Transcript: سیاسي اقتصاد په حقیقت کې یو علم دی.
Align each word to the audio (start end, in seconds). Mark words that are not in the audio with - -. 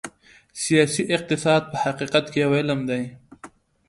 سیاسي 0.63 1.03
اقتصاد 1.15 1.61
په 1.71 1.77
حقیقت 1.83 2.25
کې 2.31 2.39
یو 2.43 2.51
علم 2.59 2.79
دی. 2.89 3.03